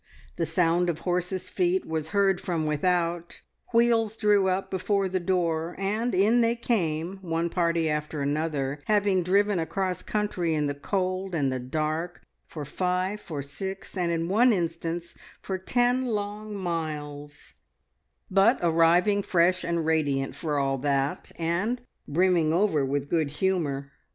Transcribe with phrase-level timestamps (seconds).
[0.35, 5.75] The sound of horses' feet was heard from without, wheels drew up before the door,
[5.77, 11.35] and in they came, one party after another, having driven across country in the cold
[11.35, 17.53] and the dark for five, for six, and in one instance for ten long miles,
[18.31, 23.91] but arriving fresh and radiant for all that, and brimming over with good humour.